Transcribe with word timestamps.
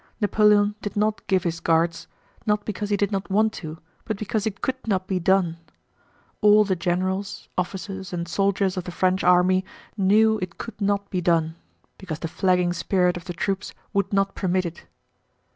Napoleon 0.19 0.73
did 0.81 0.95
not 0.97 1.21
give 1.27 1.43
his 1.43 1.59
Guards, 1.59 2.07
not 2.47 2.65
because 2.65 2.89
he 2.89 2.97
did 2.97 3.11
not 3.11 3.29
want 3.29 3.53
to, 3.53 3.77
but 4.03 4.17
because 4.17 4.47
it 4.47 4.59
could 4.59 4.87
not 4.87 5.05
be 5.05 5.19
done. 5.19 5.59
All 6.41 6.63
the 6.63 6.75
generals, 6.75 7.47
officers, 7.55 8.11
and 8.11 8.27
soldiers 8.27 8.77
of 8.77 8.85
the 8.85 8.91
French 8.91 9.23
army 9.23 9.63
knew 9.95 10.39
it 10.41 10.57
could 10.57 10.81
not 10.81 11.11
be 11.11 11.21
done, 11.21 11.53
because 11.99 12.17
the 12.17 12.27
flagging 12.27 12.73
spirit 12.73 13.15
of 13.15 13.25
the 13.25 13.33
troops 13.33 13.75
would 13.93 14.11
not 14.11 14.33
permit 14.33 14.65
it. 14.65 14.87